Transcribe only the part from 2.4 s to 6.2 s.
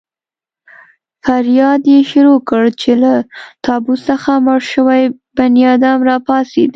کړ چې له تابوت څخه مړ شوی بنیادم را